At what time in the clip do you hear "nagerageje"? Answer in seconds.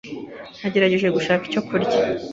0.59-1.07